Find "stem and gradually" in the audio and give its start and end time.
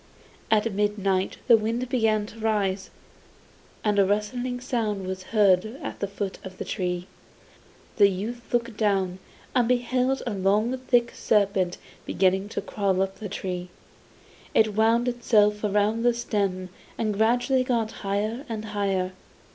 16.15-17.63